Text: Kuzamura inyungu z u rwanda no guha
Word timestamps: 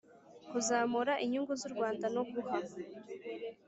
Kuzamura 0.51 1.13
inyungu 1.23 1.53
z 1.59 1.63
u 1.67 1.71
rwanda 1.73 2.05
no 2.15 2.23
guha 2.31 2.59